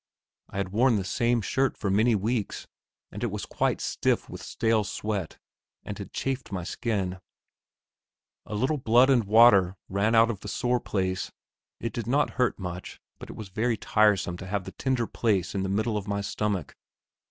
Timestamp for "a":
8.47-8.55